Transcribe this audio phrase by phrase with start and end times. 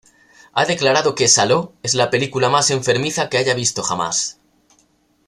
[0.53, 4.39] Ha declarado que "Saló" es la película más enfermiza que haya visto jamás.